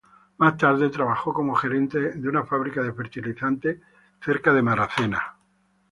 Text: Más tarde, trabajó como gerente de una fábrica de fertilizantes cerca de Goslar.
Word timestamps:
Más 0.39 0.57
tarde, 0.57 0.89
trabajó 0.89 1.31
como 1.31 1.53
gerente 1.53 1.99
de 2.13 2.27
una 2.27 2.43
fábrica 2.43 2.81
de 2.81 2.91
fertilizantes 2.91 3.77
cerca 4.19 4.51
de 4.51 4.61
Goslar. 4.63 5.21